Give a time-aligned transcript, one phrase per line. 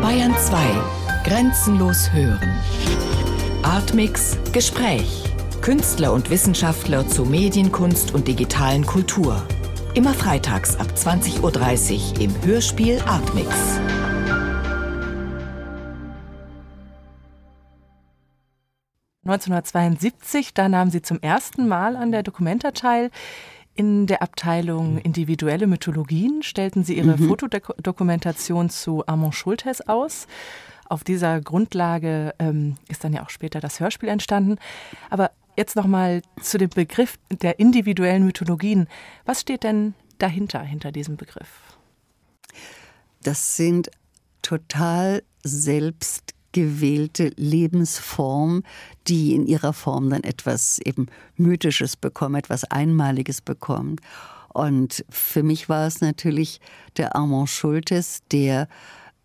[0.00, 0.58] Bayern 2.
[1.24, 2.60] Grenzenlos hören.
[3.62, 5.24] Artmix Gespräch.
[5.60, 9.46] Künstler und Wissenschaftler zu Medienkunst und digitalen Kultur.
[9.94, 13.48] Immer freitags ab 20.30 Uhr im Hörspiel Artmix.
[19.24, 23.10] ...1972, da nahmen Sie zum ersten Mal an der Documenta teil.
[23.74, 27.28] In der Abteilung Individuelle Mythologien stellten Sie Ihre mhm.
[27.28, 30.26] Fotodokumentation zu Armand Schultes aus.
[30.88, 34.56] Auf dieser Grundlage ähm, ist dann ja auch später das Hörspiel entstanden.
[35.08, 38.88] Aber jetzt nochmal zu dem Begriff der individuellen Mythologien.
[39.24, 41.78] Was steht denn dahinter, hinter diesem Begriff?
[43.22, 43.90] Das sind
[44.42, 48.62] total selbst gewählte Lebensform,
[49.08, 51.06] die in ihrer Form dann etwas eben
[51.36, 53.96] Mythisches bekommen, etwas Einmaliges bekommen.
[54.52, 56.60] Und für mich war es natürlich
[56.96, 58.68] der Armand Schultes, der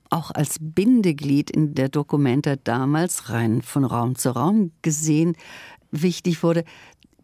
[0.10, 5.36] auch als Bindeglied in der Dokumenta damals rein von Raum zu Raum gesehen
[5.92, 6.64] wichtig wurde.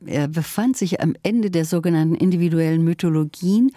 [0.06, 3.72] Er befand sich am Ende der sogenannten individuellen Mythologien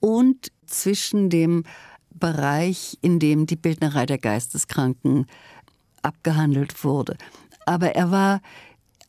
[0.00, 1.64] und zwischen dem
[2.10, 5.26] Bereich, in dem die Bildnerei der Geisteskranken
[6.06, 7.16] abgehandelt wurde.
[7.66, 8.40] Aber er war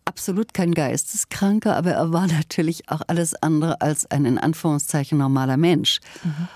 [0.05, 5.57] absolut kein Geisteskranker, aber er war natürlich auch alles andere als ein in Anführungszeichen normaler
[5.57, 5.99] Mensch.
[6.23, 6.47] Mhm.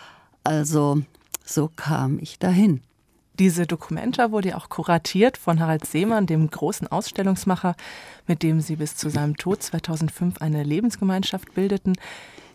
[0.44, 1.02] Also
[1.46, 2.82] so kam ich dahin.
[3.40, 7.76] Diese Dokumenta wurde ja auch kuratiert von Harald Seemann, dem großen Ausstellungsmacher,
[8.28, 11.96] mit dem sie bis zu seinem Tod 2005 eine Lebensgemeinschaft bildeten.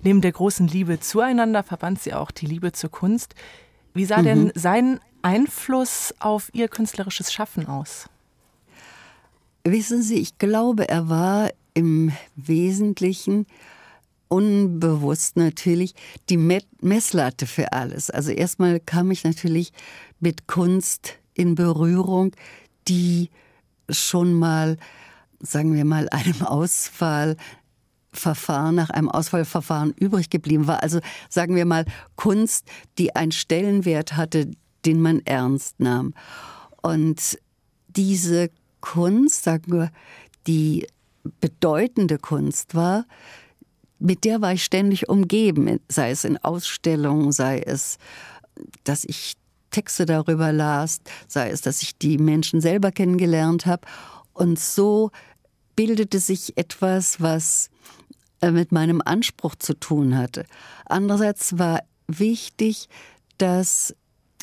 [0.02, 3.34] Neben der großen Liebe zueinander verband sie auch die Liebe zur Kunst.
[3.94, 4.24] Wie sah mhm.
[4.24, 8.08] denn sein Einfluss auf Ihr künstlerisches Schaffen aus?
[9.64, 13.46] Wissen Sie, ich glaube, er war im Wesentlichen
[14.28, 15.94] unbewusst natürlich
[16.28, 18.10] die Messlatte für alles.
[18.10, 19.72] Also erstmal kam ich natürlich
[20.20, 22.32] mit Kunst in Berührung,
[22.88, 23.30] die
[23.90, 24.76] schon mal,
[25.40, 30.82] sagen wir mal, einem Auswahlverfahren, nach einem Auswahlverfahren übrig geblieben war.
[30.82, 30.98] Also
[31.28, 31.84] sagen wir mal
[32.16, 32.66] Kunst,
[32.98, 34.50] die einen Stellenwert hatte,
[34.86, 36.14] den man ernst nahm.
[36.82, 37.38] Und
[37.88, 39.90] diese Kunst, sagen wir,
[40.46, 40.86] die
[41.40, 43.06] bedeutende Kunst war,
[43.98, 47.98] mit der war ich ständig umgeben, sei es in Ausstellungen, sei es,
[48.84, 49.34] dass ich
[49.70, 53.86] Texte darüber las, sei es, dass ich die Menschen selber kennengelernt habe.
[54.32, 55.10] Und so
[55.74, 57.70] bildete sich etwas, was
[58.40, 60.44] äh, mit meinem Anspruch zu tun hatte.
[60.86, 62.88] Andererseits war wichtig,
[63.38, 63.94] dass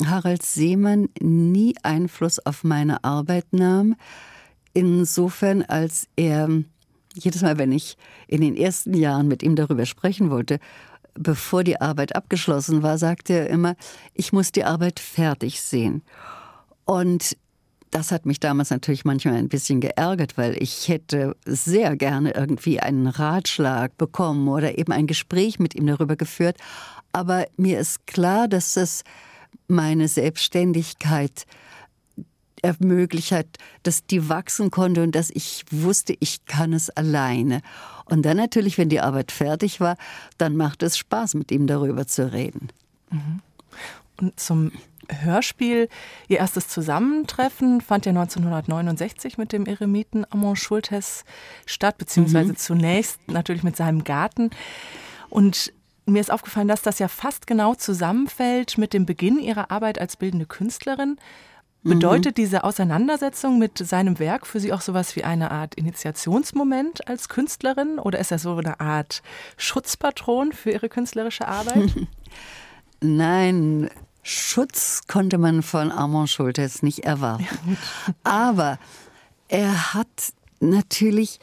[0.04, 3.96] Harald Seemann nie Einfluss auf meine Arbeit nahm,
[4.72, 6.48] insofern als er
[7.14, 7.96] jedes Mal, wenn ich
[8.26, 10.58] in den ersten Jahren mit ihm darüber sprechen wollte,
[11.14, 13.76] bevor die Arbeit abgeschlossen war, sagte er immer,
[14.14, 16.02] ich muss die Arbeit fertig sehen.
[16.84, 17.36] Und
[17.92, 22.80] das hat mich damals natürlich manchmal ein bisschen geärgert, weil ich hätte sehr gerne irgendwie
[22.80, 26.56] einen Ratschlag bekommen oder eben ein Gespräch mit ihm darüber geführt.
[27.12, 29.04] Aber mir ist klar, dass es
[29.68, 31.46] meine Selbstständigkeit
[32.62, 33.46] ermöglicht hat,
[33.82, 37.60] dass die wachsen konnte und dass ich wusste, ich kann es alleine.
[38.06, 39.96] Und dann natürlich, wenn die Arbeit fertig war,
[40.38, 42.70] dann macht es Spaß, mit ihm darüber zu reden.
[43.10, 43.40] Mhm.
[44.18, 44.72] Und zum
[45.10, 45.88] Hörspiel,
[46.28, 51.24] Ihr erstes Zusammentreffen fand ja 1969 mit dem Eremiten Amon Schultes
[51.66, 52.56] statt, beziehungsweise mhm.
[52.56, 54.50] zunächst natürlich mit seinem Garten.
[55.28, 55.72] Und
[56.06, 60.16] mir ist aufgefallen, dass das ja fast genau zusammenfällt mit dem Beginn ihrer Arbeit als
[60.16, 61.16] bildende Künstlerin.
[61.82, 62.42] Bedeutet mhm.
[62.42, 67.98] diese Auseinandersetzung mit seinem Werk für Sie auch sowas wie eine Art Initiationsmoment als Künstlerin
[67.98, 69.22] oder ist das so eine Art
[69.58, 71.90] Schutzpatron für Ihre künstlerische Arbeit?
[73.02, 73.90] Nein,
[74.22, 77.46] Schutz konnte man von Armand Schultes nicht erwarten.
[78.24, 78.78] Aber
[79.48, 81.38] er hat natürlich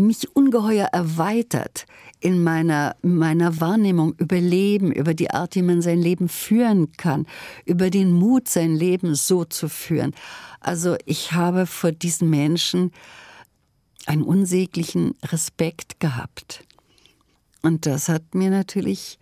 [0.00, 1.86] mich ungeheuer erweitert
[2.20, 7.26] in meiner, meiner Wahrnehmung über Leben, über die Art, wie man sein Leben führen kann,
[7.64, 10.14] über den Mut, sein Leben so zu führen.
[10.60, 12.92] Also ich habe vor diesen Menschen
[14.06, 16.64] einen unsäglichen Respekt gehabt.
[17.62, 19.18] Und das hat mir natürlich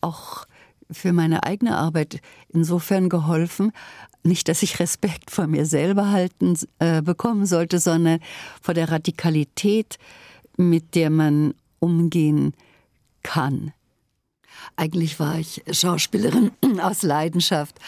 [0.00, 0.46] auch
[0.90, 3.72] für meine eigene Arbeit insofern geholfen,
[4.22, 8.20] nicht, dass ich Respekt vor mir selber halten äh, bekommen sollte, sondern
[8.60, 9.98] vor der Radikalität,
[10.56, 12.54] mit der man umgehen
[13.22, 13.72] kann.
[14.76, 17.78] Eigentlich war ich Schauspielerin aus Leidenschaft,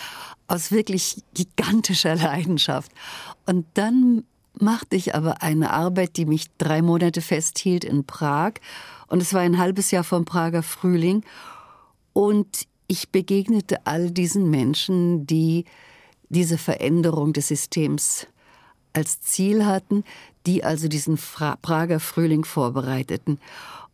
[0.47, 2.91] aus wirklich gigantischer Leidenschaft.
[3.47, 4.25] Und dann
[4.59, 8.55] machte ich aber eine Arbeit, die mich drei Monate festhielt in Prag.
[9.07, 11.25] Und es war ein halbes Jahr vom Prager Frühling.
[12.13, 15.65] Und ich begegnete all diesen Menschen, die
[16.33, 18.27] diese Veränderung des Systems
[18.93, 20.05] als Ziel hatten,
[20.47, 23.39] die also diesen Fra Prager Frühling vorbereiteten.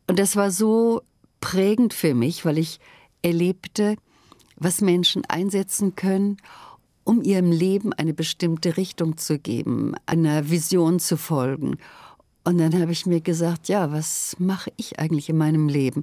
[0.07, 1.03] Und das war so
[1.41, 2.81] prägend für mich, weil ich
[3.23, 3.97] erlebte,
[4.57, 6.39] was Menschen einsetzen können,
[7.05, 11.79] um ihrem Leben eine bestimmte Richtung zu geben, einer Vision zu folgen.
[12.45, 16.03] Und dann habe ich mir gesagt, ja, was mache ich eigentlich in meinem Leben?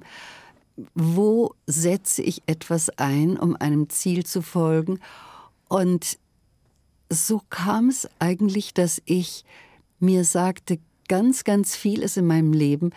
[0.94, 4.98] Wo setze ich etwas ein, um einem Ziel zu folgen?
[5.68, 6.18] Und
[7.10, 9.44] so kam es eigentlich, dass ich
[9.98, 12.90] mir sagte, ganz, ganz viel ist in meinem Leben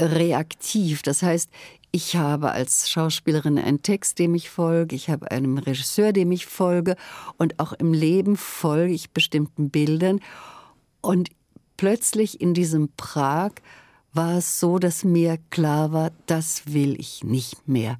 [0.00, 1.02] reaktiv.
[1.02, 1.50] Das heißt,
[1.90, 6.46] ich habe als Schauspielerin einen Text, dem ich folge, ich habe einem Regisseur, dem ich
[6.46, 6.96] folge
[7.38, 10.20] und auch im Leben folge ich bestimmten Bildern.
[11.00, 11.30] Und
[11.76, 13.52] plötzlich in diesem Prag
[14.12, 17.98] war es so, dass mir klar war, das will ich nicht mehr.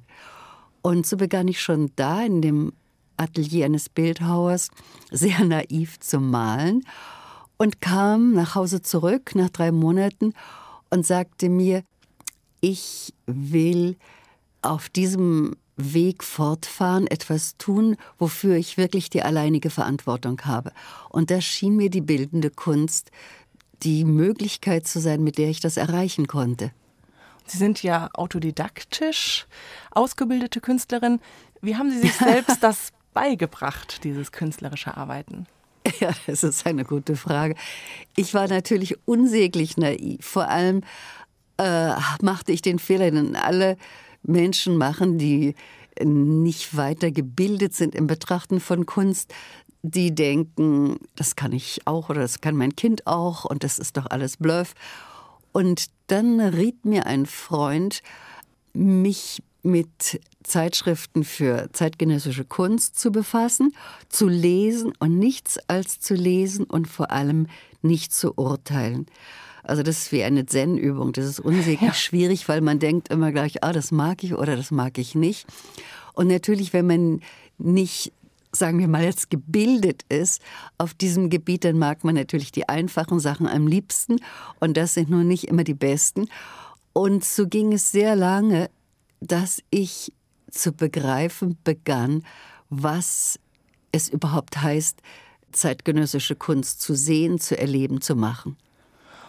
[0.81, 2.73] Und so begann ich schon da in dem
[3.19, 4.69] Atelier eines Bildhauers
[5.11, 6.85] sehr naiv zu malen
[7.57, 10.33] und kam nach Hause zurück nach drei Monaten
[10.89, 11.83] und sagte mir,
[12.61, 13.97] ich will
[14.61, 20.73] auf diesem Weg fortfahren, etwas tun, wofür ich wirklich die alleinige Verantwortung habe.
[21.09, 23.11] Und da schien mir die bildende Kunst
[23.83, 26.71] die Möglichkeit zu sein, mit der ich das erreichen konnte.
[27.45, 29.47] Sie sind ja autodidaktisch
[29.91, 31.19] ausgebildete Künstlerin.
[31.61, 35.47] Wie haben Sie sich selbst das beigebracht, dieses künstlerische Arbeiten?
[35.99, 37.55] Ja, das ist eine gute Frage.
[38.15, 40.23] Ich war natürlich unsäglich naiv.
[40.23, 40.81] Vor allem
[41.57, 43.77] äh, machte ich den Fehler, den alle
[44.21, 45.55] Menschen machen, die
[46.03, 49.33] nicht weiter gebildet sind im Betrachten von Kunst,
[49.81, 53.97] die denken, das kann ich auch oder das kann mein Kind auch und das ist
[53.97, 54.73] doch alles Bluff.
[55.51, 58.01] Und dann riet mir ein Freund,
[58.73, 63.73] mich mit Zeitschriften für zeitgenössische Kunst zu befassen,
[64.07, 67.47] zu lesen und nichts als zu lesen und vor allem
[67.81, 69.05] nicht zu urteilen.
[69.63, 71.13] Also das ist wie eine Zen-Übung.
[71.13, 71.93] Das ist unsäglich ja.
[71.93, 75.45] schwierig, weil man denkt immer gleich, ah, das mag ich oder das mag ich nicht.
[76.13, 77.21] Und natürlich, wenn man
[77.57, 78.13] nicht
[78.51, 80.41] sagen wir mal jetzt gebildet ist
[80.77, 84.17] auf diesem Gebiet, dann mag man natürlich die einfachen Sachen am liebsten
[84.59, 86.27] und das sind nun nicht immer die besten.
[86.93, 88.69] Und so ging es sehr lange,
[89.19, 90.13] dass ich
[90.49, 92.23] zu begreifen begann,
[92.69, 93.39] was
[93.91, 95.01] es überhaupt heißt,
[95.51, 98.57] zeitgenössische Kunst zu sehen, zu erleben, zu machen.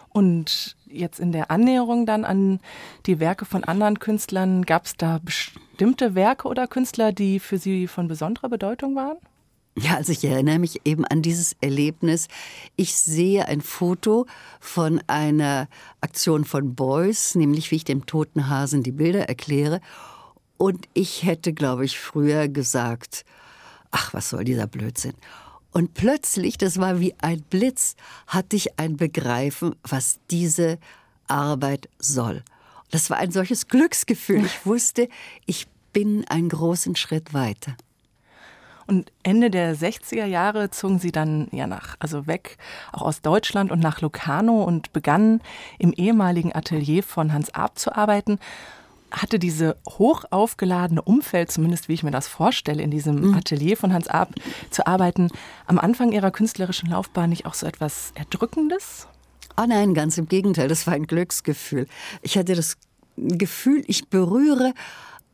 [0.09, 2.59] Und jetzt in der Annäherung dann an
[3.05, 7.87] die Werke von anderen Künstlern, gab es da bestimmte Werke oder Künstler, die für Sie
[7.87, 9.17] von besonderer Bedeutung waren?
[9.83, 12.27] Ja, also ich erinnere mich eben an dieses Erlebnis.
[12.75, 14.27] Ich sehe ein Foto
[14.59, 15.67] von einer
[16.01, 19.81] Aktion von Beuys, nämlich wie ich dem toten Hasen die Bilder erkläre.
[20.57, 23.25] Und ich hätte, glaube ich, früher gesagt,
[23.89, 25.13] ach, was soll dieser Blödsinn?
[25.71, 27.95] Und plötzlich, das war wie ein Blitz,
[28.27, 30.77] hatte ich ein Begreifen, was diese
[31.27, 32.43] Arbeit soll.
[32.91, 34.45] Das war ein solches Glücksgefühl.
[34.45, 35.09] Ich wusste,
[35.47, 37.75] ich bin einen großen Schritt weiter.
[38.91, 42.57] Und Ende der 60er Jahre zogen sie dann ja nach, also weg,
[42.91, 45.39] auch aus Deutschland und nach Locarno und begannen
[45.79, 48.37] im ehemaligen Atelier von Hans Arp zu arbeiten
[49.09, 53.35] hatte diese hoch aufgeladene Umfeld, zumindest wie ich mir das vorstelle, in diesem mhm.
[53.35, 54.33] Atelier von Hans Arp
[54.71, 55.29] zu arbeiten,
[55.67, 59.07] am Anfang ihrer künstlerischen Laufbahn nicht auch so etwas Erdrückendes?
[59.57, 61.87] Oh nein, ganz im Gegenteil, das war ein Glücksgefühl.
[62.21, 62.77] Ich hatte das
[63.15, 64.73] Gefühl, ich berühre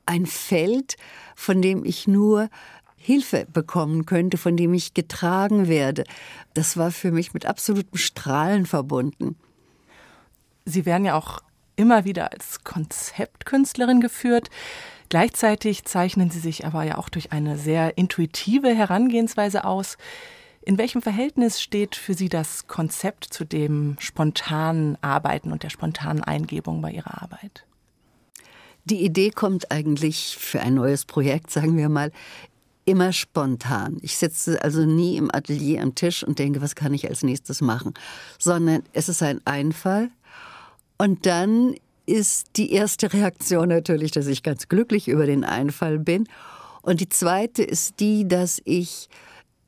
[0.07, 0.95] ein Feld,
[1.35, 2.49] von dem ich nur
[2.97, 6.03] Hilfe bekommen könnte, von dem ich getragen werde.
[6.53, 9.37] Das war für mich mit absolutem Strahlen verbunden.
[10.65, 11.39] Sie werden ja auch
[11.77, 14.49] immer wieder als Konzeptkünstlerin geführt.
[15.09, 19.97] Gleichzeitig zeichnen sie sich aber ja auch durch eine sehr intuitive Herangehensweise aus.
[20.61, 26.21] In welchem Verhältnis steht für Sie das Konzept zu dem spontanen Arbeiten und der spontanen
[26.21, 27.65] Eingebung bei Ihrer Arbeit?
[28.83, 32.11] Die Idee kommt eigentlich für ein neues Projekt, sagen wir mal,
[32.87, 33.97] immer spontan.
[34.01, 37.61] Ich sitze also nie im Atelier am Tisch und denke, was kann ich als nächstes
[37.61, 37.93] machen,
[38.39, 40.09] sondern es ist ein Einfall
[40.97, 41.75] und dann
[42.05, 46.27] ist die erste Reaktion natürlich, dass ich ganz glücklich über den Einfall bin.
[46.81, 49.09] Und die zweite ist die, dass ich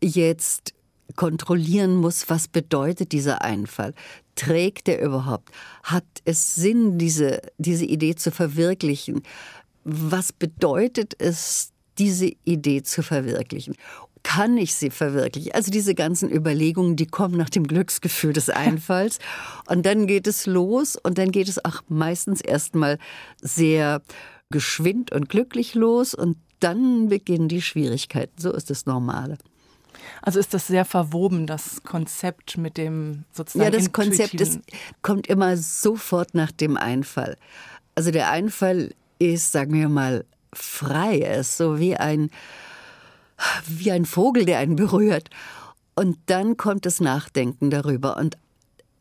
[0.01, 0.73] jetzt
[1.17, 3.93] kontrollieren muss, was bedeutet dieser Einfall?
[4.35, 5.49] Trägt er überhaupt?
[5.83, 9.23] Hat es Sinn, diese, diese Idee zu verwirklichen?
[9.83, 13.75] Was bedeutet es, diese Idee zu verwirklichen?
[14.23, 15.53] kann ich sie verwirklichen?
[15.53, 19.19] Also diese ganzen Überlegungen, die kommen nach dem Glücksgefühl des Einfalls.
[19.67, 22.97] Und dann geht es los und dann geht es auch meistens erstmal
[23.41, 24.01] sehr
[24.49, 28.33] geschwind und glücklich los und dann beginnen die Schwierigkeiten.
[28.37, 29.37] So ist das Normale.
[30.21, 33.71] Also ist das sehr verwoben, das Konzept mit dem sozusagen.
[33.71, 34.59] Ja, das Konzept ist,
[35.01, 37.37] kommt immer sofort nach dem Einfall.
[37.95, 41.17] Also der Einfall ist, sagen wir mal, frei.
[41.17, 42.29] Ist so wie ein,
[43.67, 45.29] wie ein Vogel, der einen berührt.
[45.95, 48.17] Und dann kommt das Nachdenken darüber.
[48.17, 48.37] Und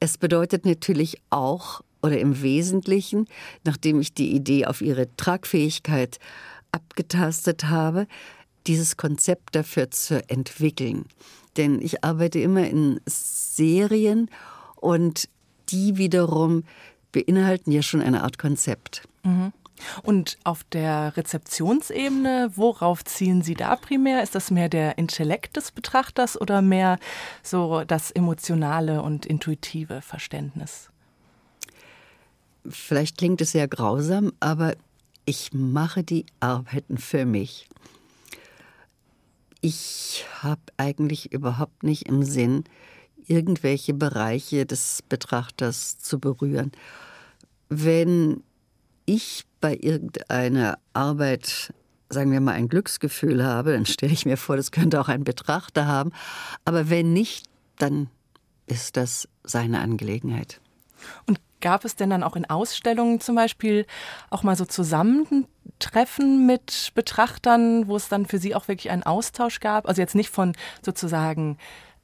[0.01, 3.27] es bedeutet natürlich auch, oder im Wesentlichen,
[3.65, 6.19] nachdem ich die Idee auf ihre Tragfähigkeit
[6.71, 8.07] abgetastet habe,
[8.67, 11.07] dieses Konzept dafür zu entwickeln.
[11.57, 14.31] Denn ich arbeite immer in Serien
[14.77, 15.29] und
[15.71, 16.65] die wiederum
[17.13, 19.03] beinhalten ja schon eine Art Konzept.
[19.25, 19.53] Mhm.
[20.03, 24.23] Und auf der Rezeptionsebene, worauf zielen Sie da primär?
[24.23, 26.99] Ist das mehr der Intellekt des Betrachters oder mehr
[27.43, 30.91] so das emotionale und intuitive Verständnis?
[32.69, 34.75] Vielleicht klingt es sehr grausam, aber
[35.25, 37.69] ich mache die Arbeiten für mich.
[39.61, 42.65] Ich habe eigentlich überhaupt nicht im Sinn,
[43.27, 46.73] irgendwelche Bereiche des Betrachters zu berühren.
[47.69, 48.43] Wenn
[49.09, 51.73] ich bei irgendeiner Arbeit,
[52.11, 55.25] sagen wir mal, ein Glücksgefühl habe, dann stelle ich mir vor, das könnte auch ein
[55.25, 56.13] Betrachter haben.
[56.65, 57.47] Aber wenn nicht,
[57.79, 58.09] dann
[58.67, 60.61] ist das seine Angelegenheit.
[61.27, 63.87] Und gab es denn dann auch in Ausstellungen zum Beispiel
[64.31, 69.61] auch mal so Zusammentreffen mit Betrachtern, wo es dann für Sie auch wirklich einen Austausch
[69.61, 69.89] gab?
[69.89, 71.57] Also jetzt nicht von sozusagen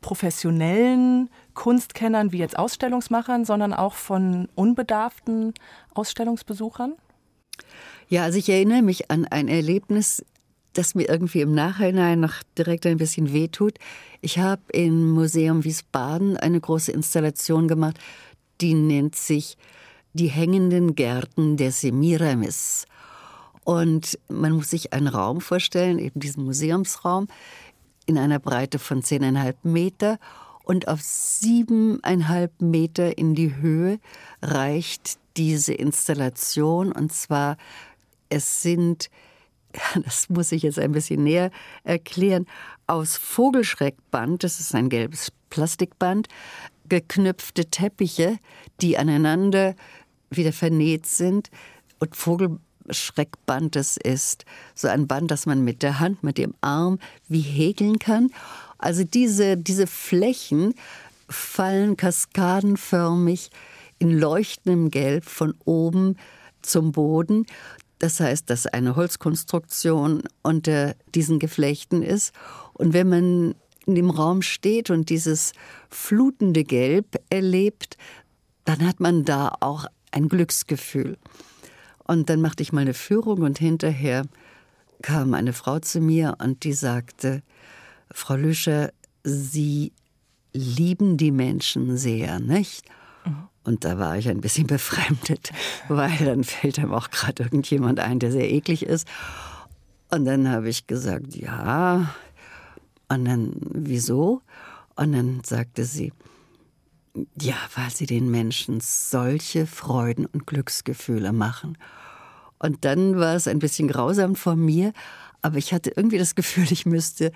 [0.05, 5.55] professionellen Kunstkennern wie jetzt Ausstellungsmachern, sondern auch von unbedarften
[5.95, 6.93] Ausstellungsbesuchern?
[8.11, 10.23] Ja, also ich erinnere mich an ein Erlebnis,
[10.75, 13.79] das mir irgendwie im Nachhinein noch direkt ein bisschen wehtut.
[14.21, 17.99] Ich habe im Museum Wiesbaden eine große Installation gemacht,
[18.61, 19.57] die nennt sich
[20.13, 22.85] Die hängenden Gärten der Semiramis.
[23.65, 27.27] Und man muss sich einen Raum vorstellen, eben diesen Museumsraum,
[28.07, 30.19] in einer Breite von zehneinhalb Meter
[30.65, 34.01] und auf siebeneinhalb Meter in die Höhe
[34.43, 36.91] reicht diese Installation.
[36.91, 37.57] Und zwar,
[38.31, 39.11] es sind,
[40.05, 41.51] das muss ich jetzt ein bisschen näher
[41.85, 42.47] erklären,
[42.87, 46.29] aus Vogelschreckband, das ist ein gelbes Plastikband,
[46.89, 48.39] geknüpfte Teppiche,
[48.81, 49.75] die aneinander
[50.31, 51.51] wieder vernäht sind.
[52.01, 56.99] Und Vogelschreckband, das ist so ein Band, das man mit der Hand, mit dem Arm
[57.29, 58.31] wie häkeln kann.
[58.79, 60.75] Also diese, diese Flächen
[61.29, 63.51] fallen kaskadenförmig
[63.99, 66.17] in leuchtendem Gelb von oben
[66.63, 67.47] zum Boden.
[67.99, 72.35] Das heißt, dass eine Holzkonstruktion unter diesen Geflechten ist.
[72.75, 73.55] Und wenn man
[73.87, 75.53] in dem Raum steht und dieses
[75.91, 77.97] flutende Gelb erlebt,
[78.65, 81.17] dann hat man da auch ein Glücksgefühl.
[82.07, 84.25] Und dann machte ich mal eine Führung und hinterher
[85.03, 87.43] kam eine Frau zu mir und die sagte,
[88.11, 88.91] Frau Lüscher,
[89.23, 89.93] Sie
[90.53, 92.85] lieben die Menschen sehr, nicht?
[93.25, 93.49] Mhm.
[93.65, 95.51] Und da war ich ein bisschen befremdet,
[95.89, 99.09] weil dann fällt einem auch gerade irgendjemand ein, der sehr eklig ist.
[100.11, 102.15] Und dann habe ich gesagt, ja,
[103.09, 104.43] und dann, wieso?
[104.97, 106.13] Und dann sagte sie,
[107.41, 111.79] ja, weil sie den Menschen solche Freuden und Glücksgefühle machen.
[112.59, 114.93] Und dann war es ein bisschen grausam von mir,
[115.43, 117.33] aber ich hatte irgendwie das Gefühl, ich müsste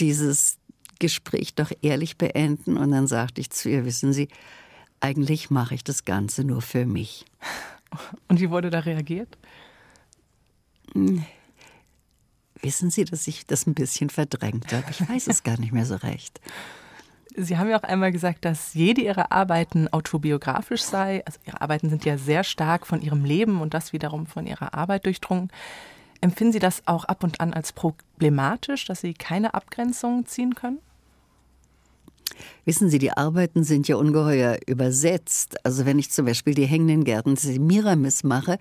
[0.00, 0.58] dieses
[0.98, 2.76] Gespräch doch ehrlich beenden.
[2.76, 4.28] Und dann sagte ich zu ihr, wissen Sie,
[5.00, 7.26] eigentlich mache ich das Ganze nur für mich.
[8.28, 9.38] Und wie wurde da reagiert?
[10.92, 11.24] Hm.
[12.60, 14.90] Wissen Sie, dass ich das ein bisschen verdrängt habe?
[14.90, 16.40] Ich weiß es gar nicht mehr so recht.
[17.40, 21.22] Sie haben ja auch einmal gesagt, dass jede Ihrer Arbeiten autobiografisch sei.
[21.24, 24.74] Also Ihre Arbeiten sind ja sehr stark von Ihrem Leben und das wiederum von Ihrer
[24.74, 25.50] Arbeit durchdrungen.
[26.20, 30.78] Empfinden Sie das auch ab und an als problematisch, dass Sie keine Abgrenzung ziehen können?
[32.64, 35.64] Wissen Sie, die Arbeiten sind ja ungeheuer übersetzt.
[35.64, 38.58] Also wenn ich zum Beispiel die hängenden Gärten Semiramis mache,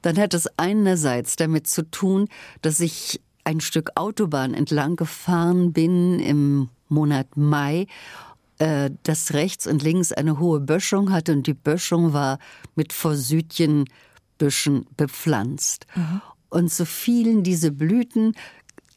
[0.00, 2.28] dann hat es einerseits damit zu tun,
[2.62, 7.86] dass ich ein Stück Autobahn entlang gefahren bin im Monat Mai,
[8.58, 12.38] äh, das rechts und links eine hohe Böschung hatte und die Böschung war
[12.74, 15.86] mit Forsythienbüschen bepflanzt.
[15.94, 16.22] Mhm.
[16.48, 18.34] Und so fielen diese Blüten,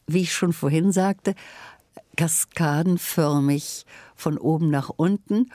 [0.06, 1.34] wie ich schon vorhin sagte,
[2.16, 5.50] kaskadenförmig von oben nach unten.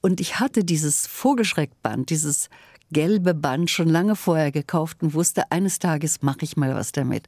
[0.00, 2.48] Und ich hatte dieses Vogelschreckband, dieses
[2.90, 7.26] gelbe Band schon lange vorher gekauft und wusste, eines Tages mache ich mal was damit.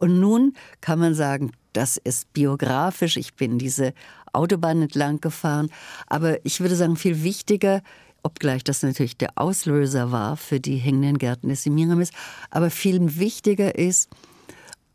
[0.00, 3.16] Und nun kann man sagen, das ist biografisch.
[3.16, 3.92] Ich bin diese
[4.32, 5.70] Autobahn entlang gefahren.
[6.08, 7.82] Aber ich würde sagen, viel wichtiger,
[8.22, 12.10] obgleich das natürlich der Auslöser war für die hängenden Gärten des Semiramis,
[12.50, 14.10] aber viel wichtiger ist,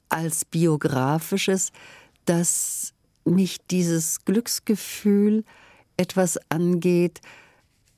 [0.10, 1.72] als biografisches,
[2.26, 2.94] dass
[3.26, 5.44] mich dieses Glücksgefühl
[5.98, 7.22] etwas angeht,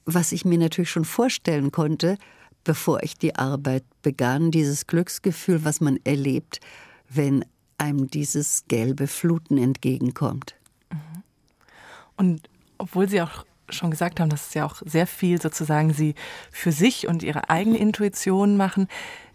[0.05, 2.17] was ich mir natürlich schon vorstellen konnte,
[2.63, 6.59] bevor ich die Arbeit begann, dieses Glücksgefühl, was man erlebt,
[7.09, 7.45] wenn
[7.77, 10.55] einem dieses gelbe Fluten entgegenkommt.
[10.91, 11.23] Mhm.
[12.15, 16.15] Und obwohl Sie auch schon gesagt haben, dass es ja auch sehr viel sozusagen Sie
[16.51, 18.87] für sich und Ihre eigene Intuition machen,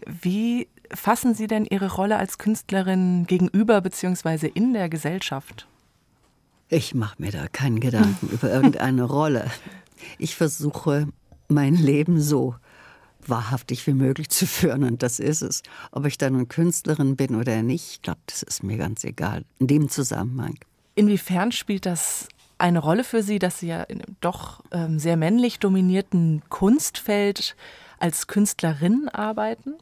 [0.05, 4.47] wie fassen Sie denn Ihre Rolle als Künstlerin gegenüber bzw.
[4.47, 5.67] in der Gesellschaft?
[6.69, 9.49] Ich mache mir da keinen Gedanken über irgendeine Rolle.
[10.17, 11.07] Ich versuche
[11.47, 12.55] mein Leben so
[13.29, 15.63] wahrhaftig wie möglich zu führen und das ist es.
[15.91, 19.45] Ob ich dann eine Künstlerin bin oder nicht, ich glaube, das ist mir ganz egal
[19.59, 20.57] in dem Zusammenhang.
[20.95, 22.27] Inwiefern spielt das
[22.57, 27.55] eine Rolle für Sie, dass Sie ja in einem doch ähm, sehr männlich dominierten Kunstfeld
[27.99, 29.75] als Künstlerin arbeiten?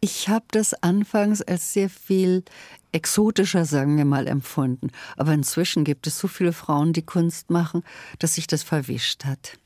[0.00, 2.44] Ich habe das anfangs als sehr viel
[2.92, 4.90] exotischer, sagen wir mal, empfunden.
[5.16, 7.82] Aber inzwischen gibt es so viele Frauen, die Kunst machen,
[8.18, 9.58] dass sich das verwischt hat.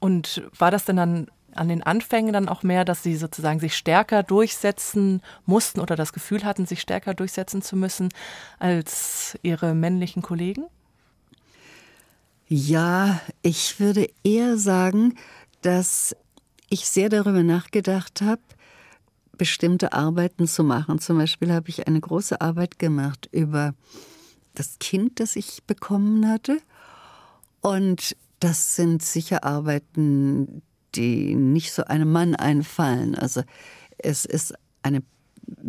[0.00, 3.76] Und war das denn dann an den Anfängen dann auch mehr, dass sie sozusagen sich
[3.76, 8.08] stärker durchsetzen mussten oder das Gefühl hatten, sich stärker durchsetzen zu müssen
[8.58, 10.64] als ihre männlichen Kollegen?
[12.46, 15.16] Ja, ich würde eher sagen,
[15.62, 16.16] dass
[16.68, 18.40] ich sehr darüber nachgedacht habe,
[19.36, 20.98] bestimmte Arbeiten zu machen.
[20.98, 23.74] Zum Beispiel habe ich eine große Arbeit gemacht über
[24.54, 26.58] das Kind, das ich bekommen hatte.
[27.60, 30.62] Und das sind sicher Arbeiten,
[30.94, 33.14] die nicht so einem Mann einfallen.
[33.14, 33.42] Also
[33.98, 35.02] es ist eine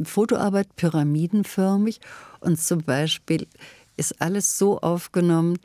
[0.04, 2.00] Fotoarbeit pyramidenförmig
[2.40, 3.48] und zum Beispiel
[3.98, 5.60] ist alles so aufgenommen,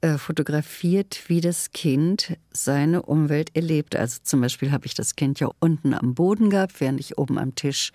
[0.00, 3.96] äh, fotografiert, wie das Kind seine Umwelt erlebt.
[3.96, 7.38] Also zum Beispiel habe ich das Kind ja unten am Boden gehabt, während ich oben
[7.38, 7.92] am Tisch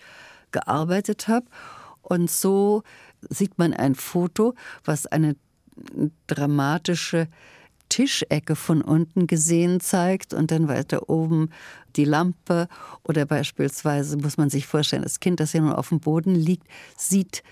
[0.51, 1.46] gearbeitet habe.
[2.01, 2.84] Und so
[3.30, 5.36] sieht man ein Foto, was eine
[6.27, 7.28] dramatische
[7.91, 11.49] Tischecke von unten gesehen zeigt und dann weiter oben
[11.97, 12.69] die Lampe
[13.04, 16.67] oder beispielsweise muss man sich vorstellen, das Kind, das ja nur auf dem Boden liegt,
[16.97, 17.43] sieht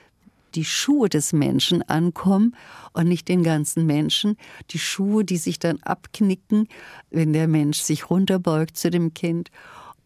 [0.55, 2.55] die Schuhe des Menschen ankommen
[2.93, 4.37] und nicht den ganzen Menschen.
[4.71, 6.69] Die Schuhe, die sich dann abknicken,
[7.11, 9.51] wenn der Mensch sich runterbeugt zu dem Kind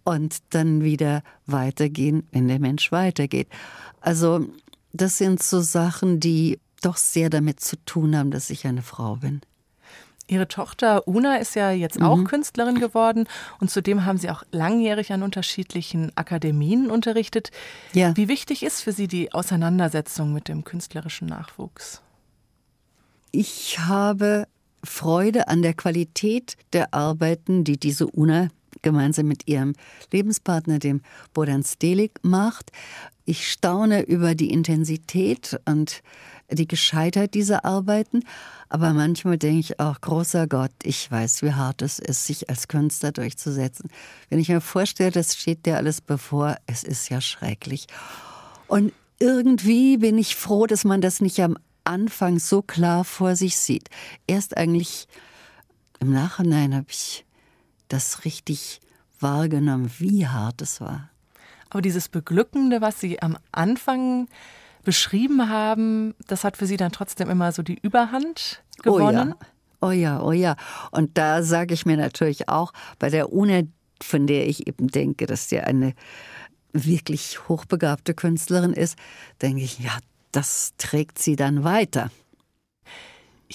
[0.04, 3.48] und dann wieder weitergehen, wenn der Mensch weitergeht.
[4.02, 4.48] Also
[4.94, 9.18] das sind so Sachen, die doch sehr damit zu tun haben, dass ich eine Frau
[9.18, 9.42] bin.
[10.34, 12.26] Ihre Tochter Una ist ja jetzt auch mhm.
[12.26, 13.28] Künstlerin geworden
[13.60, 17.52] und zudem haben Sie auch langjährig an unterschiedlichen Akademien unterrichtet.
[17.94, 18.18] Ja.
[18.18, 22.02] Wie wichtig ist für Sie die Auseinandersetzung mit dem künstlerischen Nachwuchs?
[23.32, 24.48] Ich habe
[24.84, 28.50] Freude an der Qualität der Arbeiten, die diese Una
[28.82, 29.74] gemeinsam mit ihrem
[30.12, 31.02] Lebenspartner, dem
[31.34, 32.72] Bodan Stelik, macht.
[33.26, 36.02] Ich staune über die Intensität und
[36.56, 38.24] die Gescheitheit dieser Arbeiten.
[38.70, 42.68] Aber manchmal denke ich auch, großer Gott, ich weiß, wie hart es ist, sich als
[42.68, 43.90] Künstler durchzusetzen.
[44.30, 47.88] Wenn ich mir vorstelle, das steht dir alles bevor, es ist ja schrecklich.
[48.68, 53.58] Und irgendwie bin ich froh, dass man das nicht am Anfang so klar vor sich
[53.58, 53.90] sieht.
[54.28, 55.08] Erst eigentlich
[56.00, 57.26] im Nachhinein habe ich
[57.88, 58.82] das richtig
[59.20, 61.10] wahrgenommen, wie hart es war.
[61.70, 64.28] Aber dieses Beglückende, was Sie am Anfang
[64.84, 69.36] beschrieben haben, das hat für Sie dann trotzdem immer so die Überhand gewonnen?
[69.82, 70.56] Oh ja, oh ja, oh ja.
[70.92, 73.68] Und da sage ich mir natürlich auch, bei der UNE,
[74.02, 75.94] von der ich eben denke, dass sie eine
[76.74, 78.98] wirklich hochbegabte Künstlerin ist,
[79.42, 79.98] denke ich, ja,
[80.32, 82.10] das trägt sie dann weiter.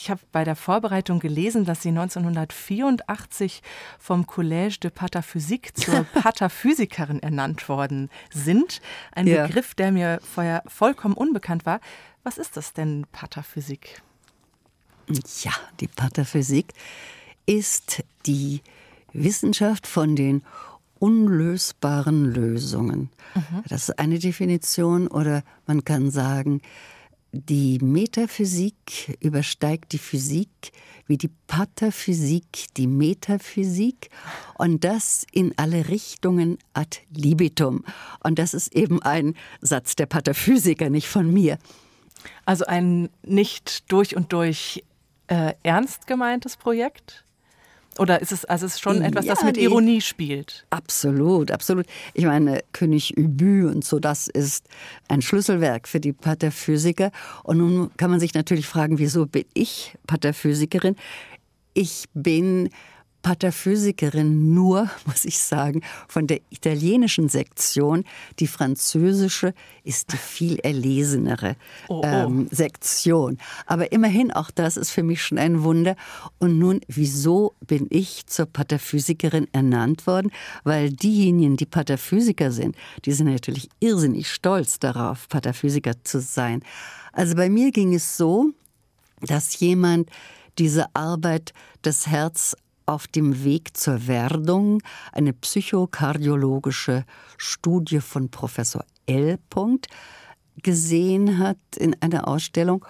[0.00, 3.62] Ich habe bei der Vorbereitung gelesen, dass Sie 1984
[3.98, 8.80] vom Collège de Pataphysique zur Pataphysikerin ernannt worden sind.
[9.12, 9.46] Ein ja.
[9.46, 11.80] Begriff, der mir vorher vollkommen unbekannt war.
[12.22, 14.00] Was ist das denn, Pataphysik?
[15.42, 16.72] Ja, die Pataphysik
[17.46, 18.62] ist die
[19.12, 20.42] Wissenschaft von den
[21.00, 23.10] unlösbaren Lösungen.
[23.34, 23.62] Mhm.
[23.68, 26.60] Das ist eine Definition oder man kann sagen,
[27.32, 30.72] die Metaphysik übersteigt die Physik,
[31.06, 34.10] wie die Pataphysik die Metaphysik
[34.56, 37.84] und das in alle Richtungen ad libitum.
[38.22, 41.58] Und das ist eben ein Satz der Pataphysiker, nicht von mir.
[42.44, 44.84] Also ein nicht durch und durch
[45.28, 47.24] äh, ernst gemeintes Projekt?
[47.98, 50.66] Oder ist es also es ist schon etwas, ja, das mit Ironie spielt?
[50.70, 51.86] Absolut, absolut.
[52.14, 54.66] Ich meine, König Übü und so, das ist
[55.08, 57.10] ein Schlüsselwerk für die Pataphysiker.
[57.42, 60.96] Und nun kann man sich natürlich fragen, wieso bin ich Pataphysikerin?
[61.74, 62.70] Ich bin
[63.22, 68.04] Pataphysikerin nur, muss ich sagen, von der italienischen Sektion.
[68.38, 69.54] Die französische
[69.84, 71.56] ist die viel erlesenere
[71.88, 72.02] oh, oh.
[72.04, 73.38] Ähm, Sektion.
[73.66, 75.96] Aber immerhin, auch das ist für mich schon ein Wunder.
[76.38, 80.30] Und nun, wieso bin ich zur Pataphysikerin ernannt worden?
[80.64, 86.62] Weil diejenigen, die Pataphysiker sind, die sind natürlich irrsinnig stolz darauf, Pataphysiker zu sein.
[87.12, 88.50] Also bei mir ging es so,
[89.20, 90.10] dass jemand
[90.58, 91.52] diese Arbeit
[91.82, 92.56] das Herz
[92.88, 97.04] auf dem Weg zur Werdung, eine psychokardiologische
[97.36, 99.38] Studie von Professor L.
[100.62, 102.84] gesehen hat in einer Ausstellung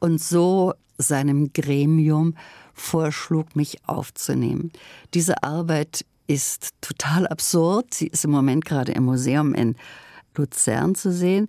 [0.00, 2.34] und so seinem Gremium
[2.72, 4.72] vorschlug, mich aufzunehmen.
[5.12, 7.92] Diese Arbeit ist total absurd.
[7.92, 9.76] Sie ist im Moment gerade im Museum in
[10.34, 11.48] Luzern zu sehen.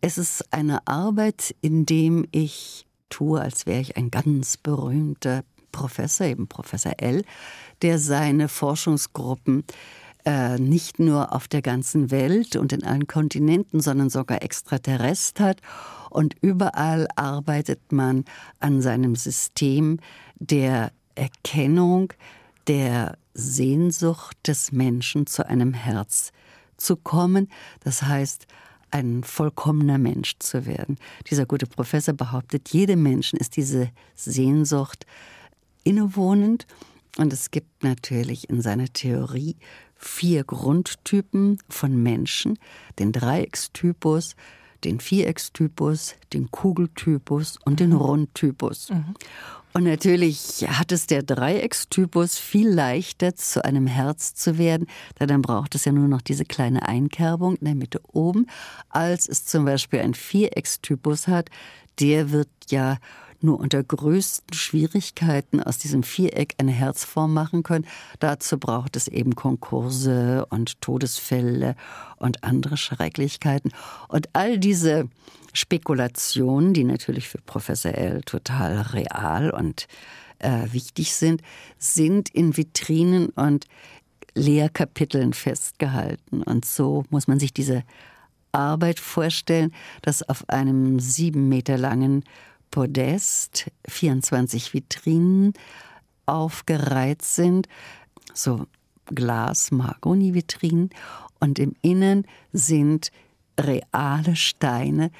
[0.00, 5.42] Es ist eine Arbeit, in dem ich tue, als wäre ich ein ganz berühmter
[5.76, 7.22] Professor, eben Professor L.,
[7.82, 9.64] der seine Forschungsgruppen
[10.24, 15.60] äh, nicht nur auf der ganzen Welt und in allen Kontinenten, sondern sogar extraterrest hat.
[16.08, 18.24] Und überall arbeitet man
[18.58, 19.98] an seinem System
[20.36, 22.14] der Erkennung
[22.66, 26.32] der Sehnsucht des Menschen zu einem Herz
[26.78, 27.48] zu kommen.
[27.84, 28.46] Das heißt,
[28.90, 30.96] ein vollkommener Mensch zu werden.
[31.28, 35.04] Dieser gute Professor behauptet, jedem Menschen ist diese Sehnsucht
[35.86, 36.66] innewohnend.
[37.16, 39.56] Und es gibt natürlich in seiner Theorie
[39.94, 42.58] vier Grundtypen von Menschen,
[42.98, 44.36] den Dreieckstypus,
[44.84, 47.96] den Viereckstypus, den Kugeltypus und den mhm.
[47.96, 48.90] Rundtypus.
[48.90, 49.14] Mhm.
[49.72, 55.42] Und natürlich hat es der Dreieckstypus viel leichter, zu einem Herz zu werden, da dann
[55.42, 58.46] braucht es ja nur noch diese kleine Einkerbung in der Mitte oben,
[58.88, 61.50] als es zum Beispiel ein Viereckstypus hat.
[62.00, 62.96] Der wird ja
[63.42, 67.86] nur unter größten Schwierigkeiten aus diesem Viereck eine Herzform machen können.
[68.18, 71.76] Dazu braucht es eben Konkurse und Todesfälle
[72.16, 73.72] und andere Schrecklichkeiten.
[74.08, 75.08] Und all diese
[75.52, 79.86] Spekulationen, die natürlich für Professor L total real und
[80.38, 81.42] äh, wichtig sind,
[81.78, 83.66] sind in Vitrinen und
[84.34, 86.42] Lehrkapiteln festgehalten.
[86.42, 87.84] Und so muss man sich diese
[88.52, 89.72] Arbeit vorstellen,
[90.02, 92.24] dass auf einem sieben Meter langen
[92.76, 95.54] Podest 24 Vitrinen
[96.26, 97.68] aufgereiht sind,
[98.34, 98.66] so
[99.06, 100.90] Glas-Mahagoni-Vitrinen
[101.40, 103.12] und im Innen sind
[103.58, 105.10] reale Steine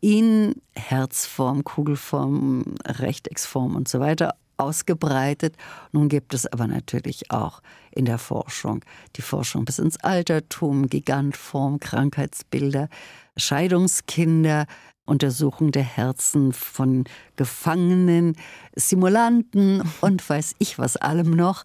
[0.00, 5.54] in Herzform, Kugelform, Rechtecksform und so weiter ausgebreitet.
[5.92, 11.78] Nun gibt es aber natürlich auch in der Forschung die Forschung bis ins Altertum, Gigantform,
[11.78, 12.88] Krankheitsbilder,
[13.36, 14.66] Scheidungskinder,
[15.06, 17.04] Untersuchung der Herzen von
[17.36, 18.36] Gefangenen,
[18.74, 21.64] Simulanten und weiß ich was allem noch.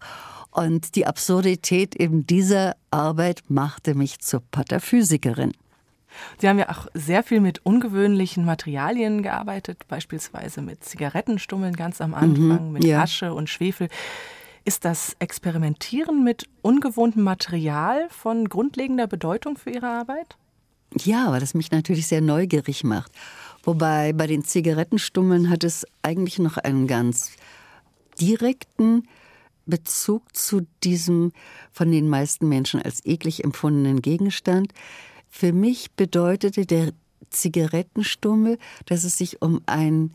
[0.50, 5.52] Und die Absurdität eben dieser Arbeit machte mich zur Pataphysikerin.
[6.38, 12.14] Sie haben ja auch sehr viel mit ungewöhnlichen Materialien gearbeitet, beispielsweise mit Zigarettenstummeln ganz am
[12.14, 13.02] Anfang, mhm, mit ja.
[13.02, 13.88] Asche und Schwefel.
[14.64, 20.36] Ist das Experimentieren mit ungewohntem Material von grundlegender Bedeutung für Ihre Arbeit?
[20.96, 23.12] Ja, weil das mich natürlich sehr neugierig macht.
[23.62, 27.32] Wobei bei den Zigarettenstummeln hat es eigentlich noch einen ganz
[28.20, 29.04] direkten
[29.66, 31.32] Bezug zu diesem
[31.70, 34.72] von den meisten Menschen als eklig empfundenen Gegenstand.
[35.28, 36.92] Für mich bedeutete der
[37.30, 40.12] Zigarettenstummel, dass es sich um einen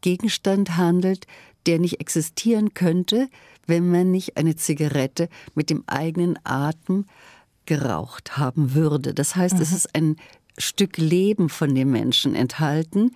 [0.00, 1.26] Gegenstand handelt,
[1.66, 3.28] der nicht existieren könnte,
[3.66, 7.06] wenn man nicht eine Zigarette mit dem eigenen Atem
[7.66, 9.14] geraucht haben würde.
[9.14, 9.62] Das heißt, mhm.
[9.62, 10.16] es ist ein
[10.58, 13.14] Stück Leben von dem Menschen enthalten,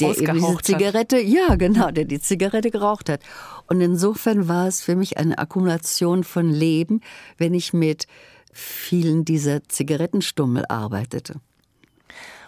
[0.00, 1.24] der eben diese Zigarette, hat.
[1.24, 3.22] ja genau, der die Zigarette geraucht hat.
[3.66, 7.00] Und insofern war es für mich eine Akkumulation von Leben,
[7.38, 8.06] wenn ich mit
[8.52, 11.40] vielen dieser Zigarettenstummel arbeitete.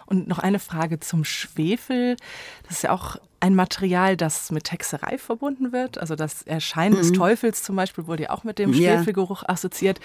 [0.07, 2.17] Und noch eine Frage zum Schwefel.
[2.65, 5.99] Das ist ja auch ein Material, das mit Hexerei verbunden wird.
[5.99, 6.99] Also das Erscheinen mhm.
[6.99, 9.49] des Teufels zum Beispiel wurde ja auch mit dem Schwefelgeruch ja.
[9.49, 9.99] assoziiert.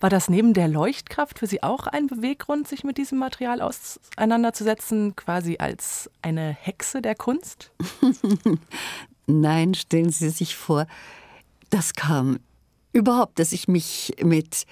[0.00, 5.14] War das neben der Leuchtkraft für Sie auch ein Beweggrund, sich mit diesem Material auseinanderzusetzen,
[5.14, 7.70] quasi als eine Hexe der Kunst?
[9.26, 10.86] Nein, stellen Sie sich vor,
[11.68, 12.40] das kam
[12.92, 14.64] überhaupt, dass ich mich mit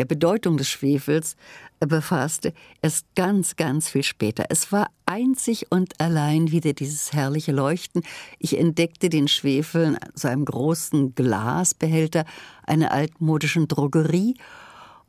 [0.00, 1.36] der Bedeutung des Schwefels
[1.78, 4.46] befasste, erst ganz, ganz viel später.
[4.48, 8.00] Es war einzig und allein wieder dieses herrliche Leuchten.
[8.38, 12.24] Ich entdeckte den Schwefel in so einem großen Glasbehälter
[12.66, 14.36] einer altmodischen Drogerie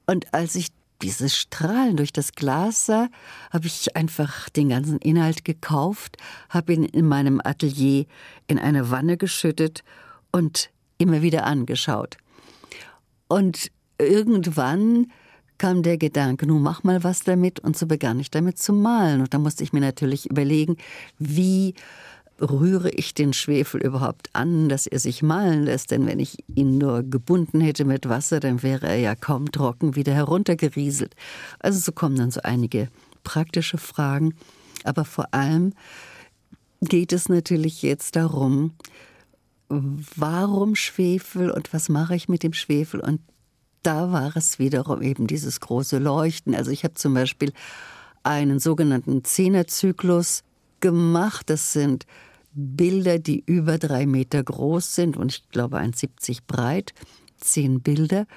[0.07, 0.67] und als ich
[1.01, 3.07] dieses Strahlen durch das Glas sah,
[3.49, 6.17] habe ich einfach den ganzen Inhalt gekauft,
[6.49, 8.07] habe ihn in meinem Atelier
[8.47, 9.85] in eine Wanne geschüttet
[10.33, 12.17] und immer wieder angeschaut.
[13.29, 13.71] Und
[14.03, 15.07] irgendwann
[15.57, 17.59] kam der Gedanke, nun mach mal was damit.
[17.59, 19.21] Und so begann ich damit zu malen.
[19.21, 20.77] Und da musste ich mir natürlich überlegen,
[21.19, 21.75] wie
[22.41, 25.91] rühre ich den Schwefel überhaupt an, dass er sich malen lässt?
[25.91, 29.95] Denn wenn ich ihn nur gebunden hätte mit Wasser, dann wäre er ja kaum trocken
[29.95, 31.15] wieder heruntergerieselt.
[31.59, 32.87] Also so kommen dann so einige
[33.23, 34.33] praktische Fragen.
[34.83, 35.73] Aber vor allem
[36.81, 38.71] geht es natürlich jetzt darum,
[39.69, 42.99] warum Schwefel und was mache ich mit dem Schwefel?
[42.99, 43.21] Und
[43.83, 46.55] da war es wiederum eben dieses große Leuchten.
[46.55, 47.51] Also ich habe zum Beispiel
[48.23, 50.43] einen sogenannten Zehnerzyklus
[50.79, 51.49] gemacht.
[51.49, 52.05] Das sind
[52.53, 56.93] Bilder, die über drei Meter groß sind und ich glaube 1,70 breit.
[57.37, 58.27] Zehn Bilder.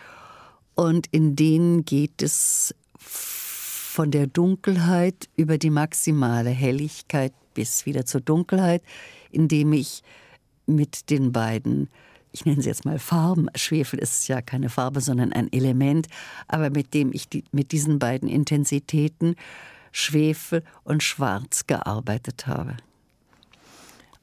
[0.75, 8.21] Und in denen geht es von der Dunkelheit über die maximale Helligkeit bis wieder zur
[8.21, 8.83] Dunkelheit,
[9.31, 10.03] indem ich
[10.67, 11.89] mit den beiden,
[12.35, 16.09] ich nenne sie jetzt mal Farben, Schwefel ist ja keine Farbe, sondern ein Element,
[16.49, 19.37] aber mit dem ich die, mit diesen beiden Intensitäten
[19.93, 22.77] Schwefel und Schwarz gearbeitet habe.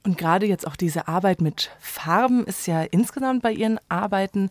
[0.03, 4.49] Und gerade jetzt auch diese Arbeit mit Farben ist ja insgesamt bei Ihren Arbeiten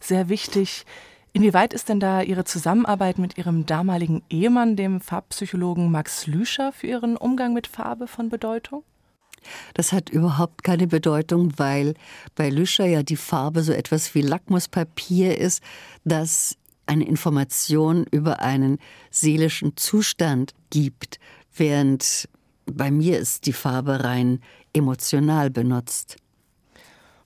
[0.00, 0.86] sehr wichtig.
[1.34, 6.86] Inwieweit ist denn da Ihre Zusammenarbeit mit Ihrem damaligen Ehemann, dem Farbpsychologen Max Lüscher, für
[6.86, 8.82] Ihren Umgang mit Farbe von Bedeutung?
[9.74, 11.94] Das hat überhaupt keine Bedeutung, weil
[12.34, 15.62] bei Lüscher ja die Farbe so etwas wie Lackmuspapier ist,
[16.04, 18.78] das eine Information über einen
[19.10, 21.18] seelischen Zustand gibt,
[21.54, 22.28] während
[22.66, 24.40] bei mir ist die Farbe rein
[24.72, 26.16] emotional benutzt.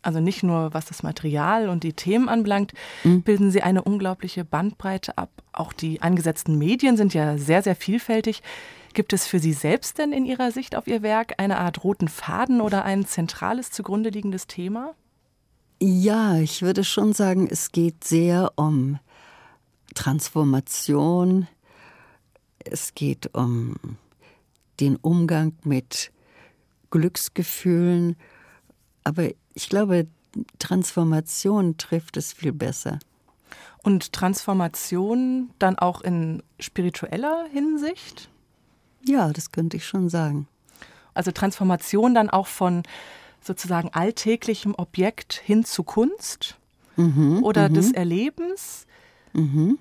[0.02, 2.72] Also nicht nur was das Material und die Themen anbelangt,
[3.04, 3.22] mhm.
[3.22, 5.30] bilden sie eine unglaubliche Bandbreite ab.
[5.52, 8.42] Auch die eingesetzten Medien sind ja sehr, sehr vielfältig.
[8.94, 12.08] Gibt es für Sie selbst denn in Ihrer Sicht auf Ihr Werk eine Art roten
[12.08, 14.94] Faden oder ein zentrales zugrunde liegendes Thema?
[15.80, 18.98] Ja, ich würde schon sagen, es geht sehr um
[19.94, 21.46] Transformation.
[22.58, 23.76] Es geht um
[24.80, 26.10] den Umgang mit
[26.90, 28.16] Glücksgefühlen.
[29.04, 29.28] Aber
[29.58, 30.06] ich glaube,
[30.60, 33.00] Transformation trifft es viel besser.
[33.82, 38.28] Und Transformation dann auch in spiritueller Hinsicht?
[39.04, 40.46] Ja, das könnte ich schon sagen.
[41.12, 42.84] Also Transformation dann auch von
[43.40, 46.56] sozusagen alltäglichem Objekt hin zu Kunst
[46.94, 47.74] mhm, oder mhm.
[47.74, 48.86] des Erlebens?
[49.32, 49.78] Mhm.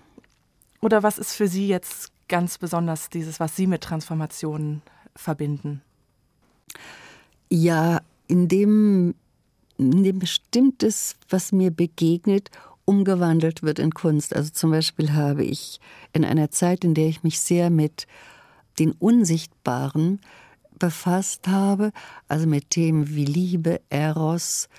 [0.82, 4.82] Oder was ist für Sie jetzt ganz besonders dieses, was Sie mit Transformation
[5.16, 5.84] verbinden?
[7.50, 8.48] Ja, in
[9.78, 12.50] in dem Bestimmtes, was mir begegnet,
[12.86, 14.36] umgewandelt wird in Kunst.
[14.36, 15.80] Also zum Beispiel habe ich
[16.14, 18.08] in einer Zeit, in der ich mich sehr mit
[18.80, 20.22] den Unsichtbaren
[20.80, 21.92] befasst habe,
[22.28, 24.70] also mit Themen wie Liebe, Eros,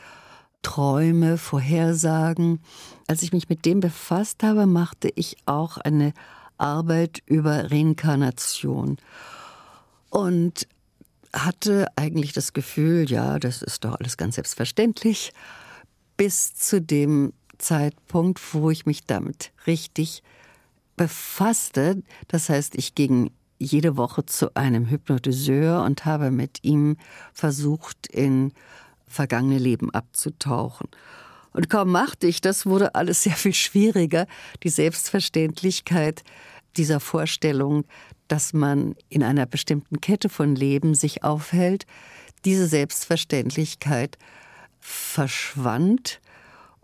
[0.62, 2.60] Träume, Vorhersagen.
[3.06, 6.12] Als ich mich mit dem befasst habe, machte ich auch eine
[6.56, 8.98] Arbeit über Reinkarnation
[10.10, 10.66] und
[11.44, 15.32] hatte eigentlich das Gefühl, ja, das ist doch alles ganz selbstverständlich,
[16.16, 20.22] bis zu dem Zeitpunkt, wo ich mich damit richtig
[20.96, 22.02] befasste.
[22.28, 26.96] Das heißt, ich ging jede Woche zu einem Hypnotiseur und habe mit ihm
[27.32, 28.52] versucht, in
[29.06, 30.88] vergangene Leben abzutauchen.
[31.52, 34.26] Und kaum machte ich das, wurde alles sehr viel schwieriger.
[34.62, 36.22] Die Selbstverständlichkeit
[36.76, 37.84] dieser Vorstellung,
[38.28, 41.86] dass man in einer bestimmten Kette von Leben sich aufhält,
[42.44, 44.18] diese Selbstverständlichkeit
[44.80, 46.20] verschwand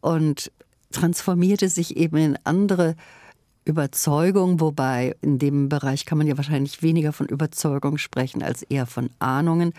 [0.01, 0.51] und
[0.91, 2.97] transformierte sich eben in andere
[3.65, 8.87] Überzeugung, wobei in dem Bereich kann man ja wahrscheinlich weniger von Überzeugung sprechen als eher
[8.87, 9.73] von Ahnungen.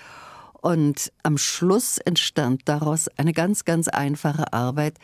[0.62, 4.97] Und am Schluss entstand daraus eine ganz, ganz einfache Arbeit,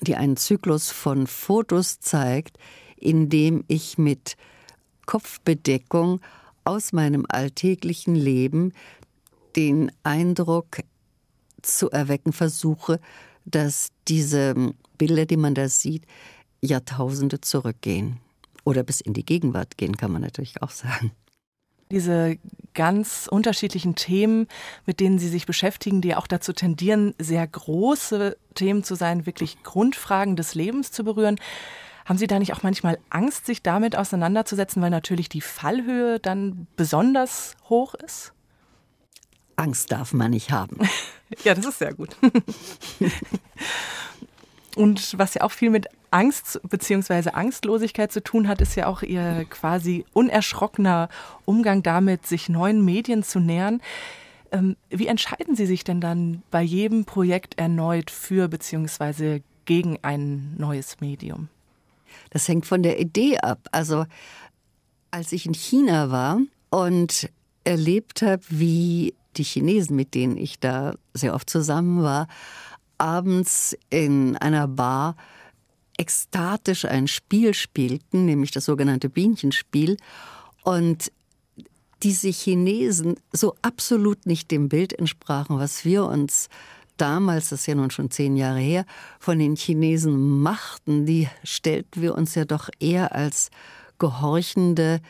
[0.00, 2.58] die einen Zyklus von Fotos zeigt,
[2.96, 4.36] in dem ich mit
[5.06, 6.20] Kopfbedeckung
[6.64, 8.72] aus meinem alltäglichen Leben
[9.56, 10.78] den Eindruck
[11.62, 13.00] zu erwecken versuche,
[13.44, 14.54] dass diese
[14.98, 16.04] Bilder, die man da sieht,
[16.60, 18.18] Jahrtausende zurückgehen.
[18.64, 21.12] Oder bis in die Gegenwart gehen, kann man natürlich auch sagen.
[21.90, 22.38] Diese
[22.72, 24.48] ganz unterschiedlichen Themen,
[24.86, 29.62] mit denen Sie sich beschäftigen, die auch dazu tendieren, sehr große Themen zu sein, wirklich
[29.62, 31.36] Grundfragen des Lebens zu berühren.
[32.04, 36.66] Haben Sie da nicht auch manchmal Angst, sich damit auseinanderzusetzen, weil natürlich die Fallhöhe dann
[36.76, 38.32] besonders hoch ist?
[39.56, 40.78] Angst darf man nicht haben.
[41.44, 42.16] ja, das ist sehr gut.
[44.76, 47.30] Und was ja auch viel mit Angst bzw.
[47.30, 51.08] Angstlosigkeit zu tun hat, ist ja auch ihr quasi unerschrockener
[51.44, 53.80] Umgang damit, sich neuen Medien zu nähern.
[54.52, 60.54] Ähm, wie entscheiden Sie sich denn dann bei jedem Projekt erneut für bzw gegen ein
[60.58, 61.48] neues Medium?
[62.30, 63.68] Das hängt von der Idee ab.
[63.72, 64.06] Also
[65.10, 67.28] als ich in China war und
[67.64, 72.28] erlebt habe, wie die Chinesen, mit denen ich da sehr oft zusammen war,
[72.98, 75.16] abends in einer Bar
[75.98, 79.96] ekstatisch ein Spiel spielten, nämlich das sogenannte Bienchenspiel.
[80.62, 81.12] Und
[82.02, 86.48] diese Chinesen so absolut nicht dem Bild entsprachen, was wir uns
[86.96, 88.84] damals, das ist ja nun schon zehn Jahre her,
[89.18, 93.50] von den Chinesen machten, die stellten wir uns ja doch eher als
[93.98, 95.00] gehorchende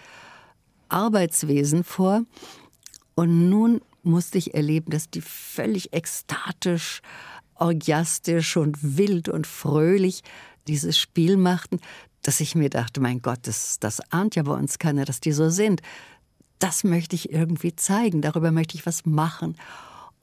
[0.89, 2.23] Arbeitswesen vor.
[3.15, 7.01] Und nun musste ich erleben, dass die völlig ekstatisch,
[7.55, 10.23] orgiastisch und wild und fröhlich
[10.67, 11.81] dieses Spiel machten,
[12.23, 15.33] dass ich mir dachte, mein Gott, das, das ahnt ja bei uns keiner, dass die
[15.33, 15.83] so sind.
[16.59, 19.57] Das möchte ich irgendwie zeigen, darüber möchte ich was machen.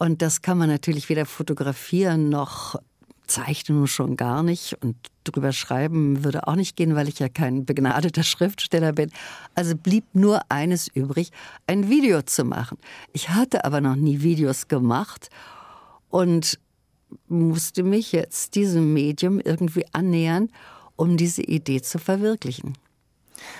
[0.01, 2.75] Und das kann man natürlich weder fotografieren noch
[3.27, 7.65] zeichnen schon gar nicht und drüber schreiben würde auch nicht gehen, weil ich ja kein
[7.65, 9.11] begnadeter Schriftsteller bin.
[9.53, 11.29] Also blieb nur eines übrig,
[11.67, 12.79] ein Video zu machen.
[13.13, 15.29] Ich hatte aber noch nie Videos gemacht
[16.09, 16.57] und
[17.27, 20.49] musste mich jetzt diesem Medium irgendwie annähern,
[20.95, 22.73] um diese Idee zu verwirklichen.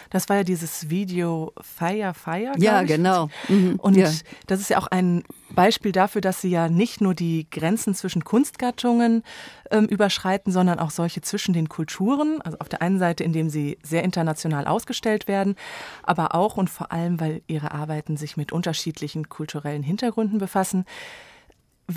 [0.09, 2.53] Das war ja dieses Video Fire Fire.
[2.57, 2.87] Ja, ich.
[2.87, 3.29] genau.
[3.47, 3.75] Mhm.
[3.77, 4.09] Und ja.
[4.47, 8.23] das ist ja auch ein Beispiel dafür, dass sie ja nicht nur die Grenzen zwischen
[8.23, 9.23] Kunstgattungen
[9.69, 12.41] ähm, überschreiten, sondern auch solche zwischen den Kulturen.
[12.41, 15.55] Also auf der einen Seite, indem sie sehr international ausgestellt werden,
[16.03, 20.85] aber auch und vor allem, weil ihre Arbeiten sich mit unterschiedlichen kulturellen Hintergründen befassen.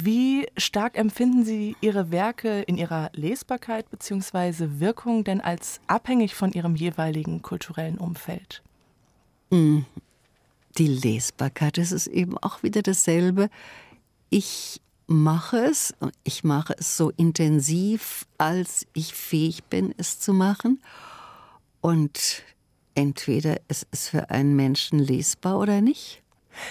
[0.03, 4.81] Wie stark empfinden Sie Ihre Werke in ihrer Lesbarkeit bzw.
[4.81, 8.63] Wirkung denn als abhängig von Ihrem jeweiligen kulturellen Umfeld?
[9.53, 9.85] Hm.
[10.79, 13.51] Die Lesbarkeit, das ist eben auch wieder dasselbe.
[14.31, 20.83] Ich mache es, ich mache es so intensiv, als ich fähig bin, es zu machen.
[21.81, 22.43] Und
[22.97, 26.24] entweder es ist für einen Menschen lesbar oder nicht.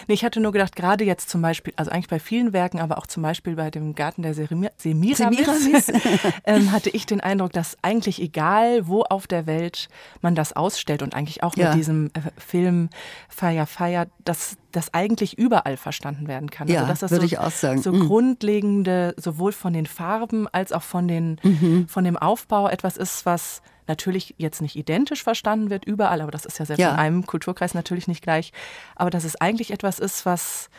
[0.08, 2.98] Nee, ich hatte nur gedacht, gerade jetzt zum Beispiel, also eigentlich bei vielen Werken, aber
[2.98, 5.92] auch zum Beispiel bei dem Garten der Semiramis, Semiramis
[6.46, 9.90] ähm, hatte ich den Eindruck, dass eigentlich egal, wo auf der Welt
[10.22, 11.70] man das ausstellt und eigentlich auch ja.
[11.70, 12.90] mit diesem äh, Film
[13.30, 16.68] Fire Fire, dass das eigentlich überall verstanden werden kann.
[16.68, 17.82] Ja, also, dass das würde so, ich auch sagen.
[17.82, 18.08] So mhm.
[18.08, 21.88] grundlegende, sowohl von den Farben als auch von, den, mhm.
[21.88, 26.46] von dem Aufbau etwas ist, was natürlich jetzt nicht identisch verstanden wird überall, aber das
[26.46, 26.92] ist ja selbst ja.
[26.92, 28.52] in einem Kulturkreis natürlich nicht gleich,
[28.96, 30.70] aber dass es eigentlich etwas ist, was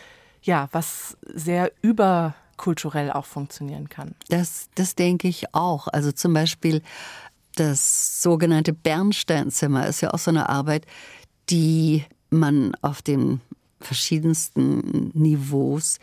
[0.43, 4.15] ja, was sehr überkulturell auch funktionieren kann.
[4.29, 5.89] Das, das denke ich auch.
[5.89, 6.83] Also zum Beispiel
[7.57, 10.87] das sogenannte Bernsteinzimmer ist ja auch so eine Arbeit,
[11.51, 13.41] die man auf den
[13.81, 15.99] verschiedensten Niveaus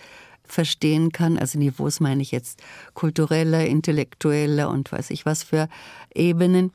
[0.52, 1.38] verstehen kann.
[1.38, 2.62] Also Niveaus meine ich jetzt
[2.94, 5.68] kulturelle, intellektuelle und weiß ich was für
[6.14, 6.72] Ebenen.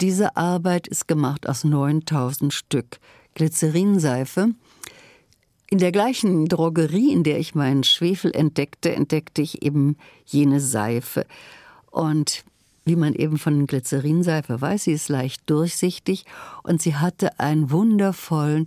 [0.00, 2.98] Diese Arbeit ist gemacht aus 9000 Stück
[3.34, 4.50] Glycerinseife.
[5.70, 11.26] In der gleichen Drogerie, in der ich meinen Schwefel entdeckte, entdeckte ich eben jene Seife.
[11.90, 12.44] Und
[12.84, 16.26] wie man eben von Glycerinseife weiß, sie ist leicht durchsichtig
[16.62, 18.66] und sie hatte einen wundervollen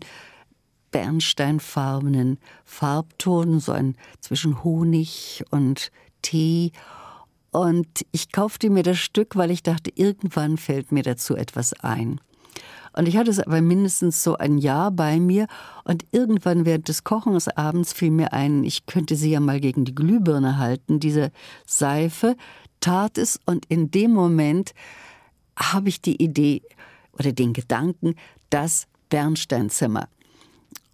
[0.97, 5.91] bernsteinfarbenen Farbton, so ein zwischen Honig und
[6.23, 6.71] Tee.
[7.51, 12.19] Und ich kaufte mir das Stück, weil ich dachte, irgendwann fällt mir dazu etwas ein.
[12.93, 15.45] Und ich hatte es aber mindestens so ein Jahr bei mir
[15.83, 19.85] und irgendwann während des Kochens abends fiel mir ein, ich könnte sie ja mal gegen
[19.85, 21.31] die Glühbirne halten, diese
[21.67, 22.35] Seife,
[22.79, 24.73] tat es und in dem Moment
[25.55, 26.63] habe ich die Idee
[27.11, 28.15] oder den Gedanken,
[28.49, 30.07] das Bernsteinzimmer.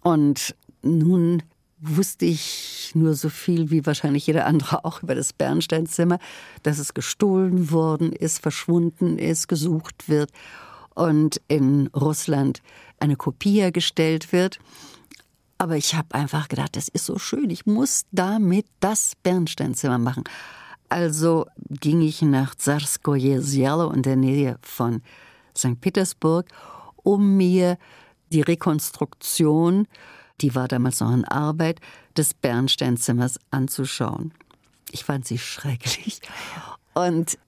[0.04, 1.42] Und nun
[1.80, 6.18] wusste ich nur so viel wie wahrscheinlich jeder andere auch über das Bernsteinzimmer,
[6.62, 10.30] dass es gestohlen worden ist, verschwunden ist, gesucht wird
[10.94, 12.62] und in Russland
[13.00, 14.58] eine Kopie hergestellt wird.
[15.56, 20.24] Aber ich habe einfach gedacht, das ist so schön, ich muss damit das Bernsteinzimmer machen.
[20.90, 25.02] Also ging ich nach Zarskoje Zjalo in der Nähe von
[25.56, 25.80] St.
[25.80, 26.46] Petersburg,
[26.96, 27.78] um mir
[28.34, 29.86] die Rekonstruktion,
[30.40, 31.80] die war damals noch in Arbeit,
[32.16, 34.32] des Bernsteinzimmers anzuschauen.
[34.90, 36.20] Ich fand sie schrecklich
[36.94, 37.38] und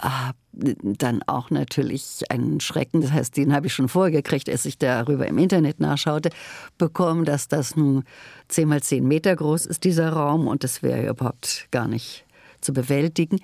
[0.00, 4.64] habe dann auch natürlich einen Schrecken, das heißt, den habe ich schon vorher gekriegt, als
[4.64, 6.30] ich darüber im Internet nachschaute,
[6.78, 8.04] bekommen, dass das nun
[8.48, 12.24] zehn mal zehn Meter groß ist, dieser Raum, und das wäre überhaupt gar nicht
[12.60, 13.40] zu bewältigen.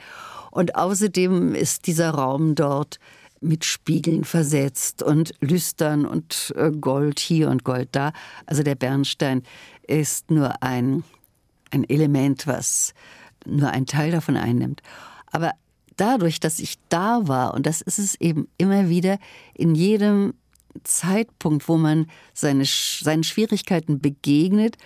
[0.50, 2.98] Und außerdem ist dieser Raum dort
[3.42, 8.12] mit Spiegeln versetzt und Lüstern und äh, Gold hier und Gold da.
[8.46, 9.42] Also der Bernstein
[9.86, 11.04] ist nur ein,
[11.70, 12.94] ein Element, was
[13.44, 14.82] nur einen Teil davon einnimmt.
[15.30, 15.52] Aber
[15.96, 19.18] dadurch, dass ich da war, und das ist es eben immer wieder
[19.54, 20.34] in jedem
[20.84, 24.76] Zeitpunkt, wo man seine, seinen Schwierigkeiten begegnet,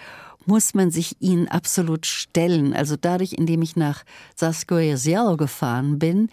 [0.46, 2.72] muss man sich ihnen absolut stellen.
[2.72, 4.04] Also dadurch, indem ich nach
[4.36, 6.30] Sascoesiello gefahren bin,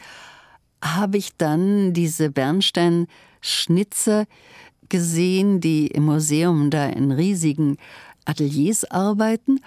[0.84, 4.26] habe ich dann diese Bernsteinschnitzer
[4.90, 7.78] gesehen, die im Museum da in riesigen
[8.26, 9.60] Ateliers arbeiten.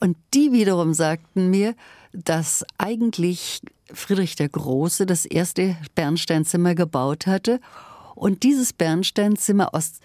[0.00, 1.74] Und die wiederum sagten mir,
[2.12, 3.62] dass eigentlich
[3.92, 7.60] Friedrich der Große das erste Bernsteinzimmer gebaut hatte
[8.14, 10.00] und dieses Bernsteinzimmer aus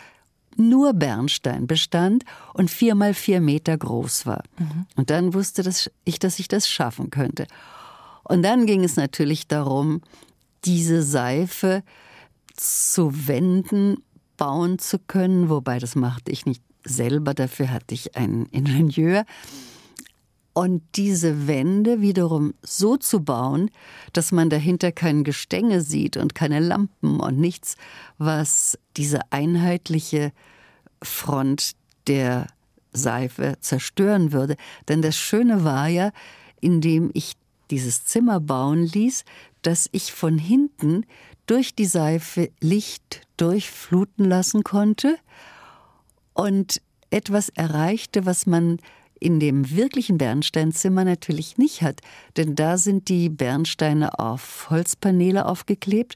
[0.58, 4.44] nur Bernstein bestand und vier mal vier Meter groß war.
[4.60, 4.86] Mhm.
[4.96, 5.64] Und dann wusste
[6.04, 7.48] ich, dass ich das schaffen könnte.
[8.24, 10.02] Und dann ging es natürlich darum,
[10.66, 11.84] diese Seife
[12.56, 14.04] zu wenden,
[14.38, 19.26] bauen zu können, wobei das machte ich nicht selber, dafür hatte ich einen Ingenieur.
[20.54, 23.72] Und diese Wände wiederum so zu bauen,
[24.12, 27.78] dass man dahinter kein Gestänge sieht und keine Lampen und nichts,
[28.18, 30.34] was diese einheitliche
[31.02, 31.72] Front
[32.08, 32.48] der
[32.92, 34.58] Seife zerstören würde.
[34.90, 36.12] Denn das Schöne war ja,
[36.60, 37.34] indem ich
[37.70, 39.24] dieses Zimmer bauen ließ,
[39.62, 41.06] dass ich von hinten
[41.46, 45.18] durch die Seife Licht durchfluten lassen konnte
[46.34, 48.78] und etwas erreichte, was man
[49.20, 52.02] in dem wirklichen Bernsteinzimmer natürlich nicht hat,
[52.38, 56.16] denn da sind die Bernsteine auf Holzpaneele aufgeklebt.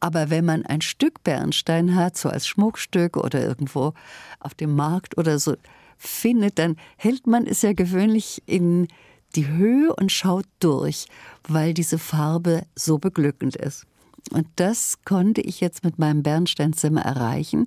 [0.00, 3.94] Aber wenn man ein Stück Bernstein hat, so als Schmuckstück oder irgendwo
[4.40, 5.56] auf dem Markt oder so
[5.96, 8.88] findet, dann hält man es ja gewöhnlich in
[9.36, 11.06] die Höhe und schaut durch,
[11.46, 13.86] weil diese Farbe so beglückend ist.
[14.30, 17.66] Und das konnte ich jetzt mit meinem Bernsteinzimmer erreichen.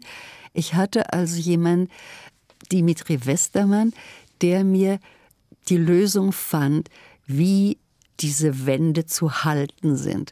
[0.54, 1.90] Ich hatte also jemanden,
[2.72, 3.94] Dimitri Westermann,
[4.42, 5.00] der mir
[5.70, 6.90] die Lösung fand,
[7.26, 7.78] wie
[8.20, 10.32] diese Wände zu halten sind.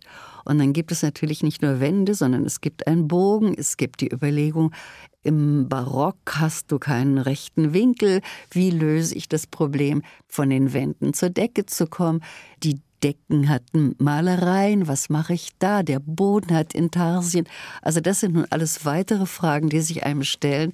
[0.50, 4.02] Und dann gibt es natürlich nicht nur Wände, sondern es gibt einen Bogen, es gibt
[4.02, 4.74] die Überlegung,
[5.22, 8.22] im Barock hast du keinen rechten Winkel.
[8.50, 12.24] Wie löse ich das Problem, von den Wänden zur Decke zu kommen?
[12.64, 15.84] Die Decken hatten Malereien, was mache ich da?
[15.84, 17.48] Der Boden hat Intarsien.
[17.84, 20.74] Also das sind nun alles weitere Fragen, die sich einem stellen.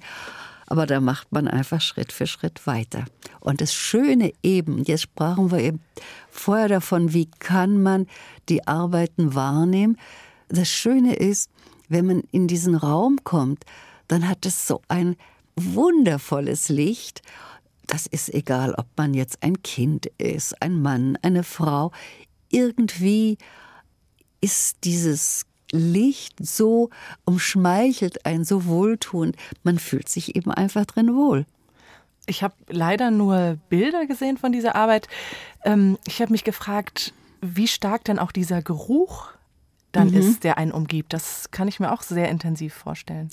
[0.66, 3.04] Aber da macht man einfach Schritt für Schritt weiter.
[3.40, 5.80] Und das Schöne eben, jetzt sprachen wir eben
[6.30, 8.06] vorher davon, wie kann man
[8.48, 9.96] die Arbeiten wahrnehmen.
[10.48, 11.50] Das Schöne ist,
[11.88, 13.64] wenn man in diesen Raum kommt,
[14.08, 15.16] dann hat es so ein
[15.54, 17.22] wundervolles Licht.
[17.86, 21.92] Das ist egal, ob man jetzt ein Kind ist, ein Mann, eine Frau.
[22.50, 23.38] Irgendwie
[24.40, 26.90] ist dieses Licht so
[27.24, 29.36] umschmeichelt ein, so wohltuend.
[29.62, 31.46] Man fühlt sich eben einfach drin wohl.
[32.26, 35.08] Ich habe leider nur Bilder gesehen von dieser Arbeit.
[35.64, 39.30] Ähm, ich habe mich gefragt, wie stark denn auch dieser Geruch
[39.92, 40.16] dann mhm.
[40.16, 41.12] ist, der einen umgibt.
[41.12, 43.30] Das kann ich mir auch sehr intensiv vorstellen.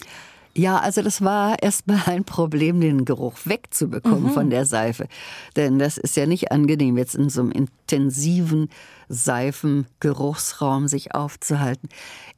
[0.56, 4.32] Ja, also das war erstmal ein Problem, den Geruch wegzubekommen mhm.
[4.32, 5.08] von der Seife.
[5.56, 8.70] Denn das ist ja nicht angenehm, jetzt in so einem intensiven
[9.10, 11.90] Seifengeruchsraum sich aufzuhalten.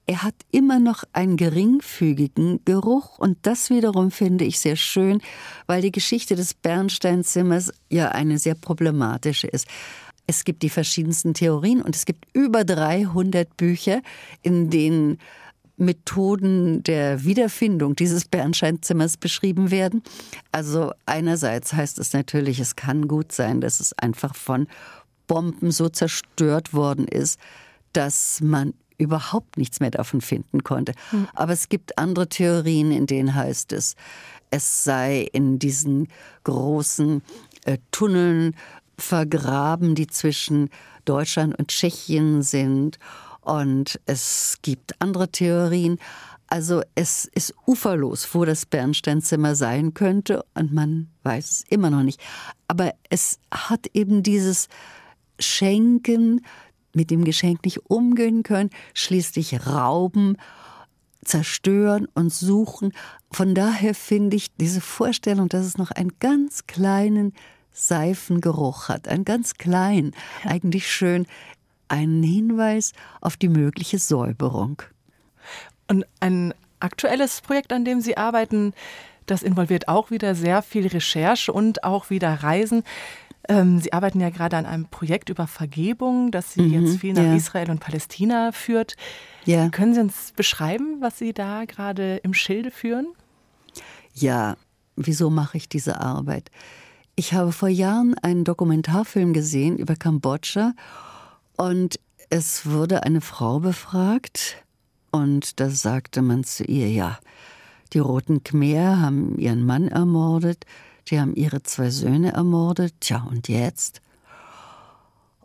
[0.07, 5.21] Er hat immer noch einen geringfügigen Geruch und das wiederum finde ich sehr schön,
[5.67, 9.67] weil die Geschichte des Bernsteinzimmers ja eine sehr problematische ist.
[10.27, 14.01] Es gibt die verschiedensten Theorien und es gibt über 300 Bücher,
[14.41, 15.19] in denen
[15.77, 20.03] Methoden der Wiederfindung dieses Bernsteinzimmers beschrieben werden.
[20.51, 24.67] Also einerseits heißt es natürlich, es kann gut sein, dass es einfach von
[25.27, 27.39] Bomben so zerstört worden ist,
[27.93, 30.93] dass man überhaupt nichts mehr davon finden konnte.
[31.09, 31.27] Hm.
[31.33, 33.95] Aber es gibt andere Theorien, in denen heißt es,
[34.51, 36.07] es sei in diesen
[36.43, 37.21] großen
[37.65, 38.55] äh, Tunneln
[38.97, 40.69] vergraben, die zwischen
[41.03, 42.97] Deutschland und Tschechien sind
[43.45, 45.99] und es gibt andere Theorien.
[46.47, 52.03] Also es ist uferlos, wo das Bernsteinzimmer sein könnte und man weiß es immer noch
[52.03, 52.21] nicht.
[52.67, 54.67] Aber es hat eben dieses
[55.39, 56.41] Schenken,
[56.93, 60.37] mit dem Geschenk nicht umgehen können, schließlich rauben,
[61.23, 62.93] zerstören und suchen.
[63.31, 67.33] Von daher finde ich diese Vorstellung, dass es noch einen ganz kleinen
[67.71, 70.15] Seifengeruch hat, einen ganz kleinen,
[70.45, 71.25] eigentlich schön,
[71.87, 74.81] einen Hinweis auf die mögliche Säuberung.
[75.87, 78.73] Und ein aktuelles Projekt, an dem Sie arbeiten,
[79.25, 82.83] das involviert auch wieder sehr viel Recherche und auch wieder Reisen.
[83.47, 87.13] Ähm, Sie arbeiten ja gerade an einem Projekt über Vergebung, das Sie mhm, jetzt viel
[87.13, 87.35] nach ja.
[87.35, 88.95] Israel und Palästina führt.
[89.45, 89.69] Ja.
[89.69, 93.07] Können Sie uns beschreiben, was Sie da gerade im Schilde führen?
[94.13, 94.55] Ja,
[94.95, 96.49] wieso mache ich diese Arbeit?
[97.15, 100.73] Ich habe vor Jahren einen Dokumentarfilm gesehen über Kambodscha
[101.57, 101.99] und
[102.29, 104.57] es wurde eine Frau befragt
[105.11, 107.19] und da sagte man zu ihr, ja,
[107.93, 110.65] die Roten Khmer haben ihren Mann ermordet,
[111.07, 114.01] die haben ihre zwei Söhne ermordet, tja, und jetzt?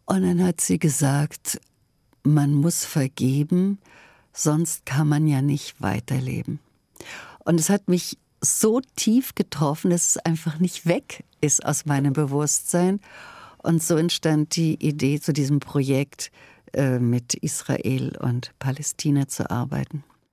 [0.07, 1.61] Und dann hat sie gesagt,
[2.25, 3.79] man muss vergeben,
[4.33, 6.59] sonst kann man ja nicht weiterleben.
[7.45, 12.13] Und es hat mich so tief getroffen, dass es einfach nicht weg ist aus meinem
[12.13, 13.01] Bewusstsein.
[13.63, 16.31] Und so entstand die Idee zu diesem Projekt,
[16.73, 20.05] äh, mit Israel und Palästina zu arbeiten.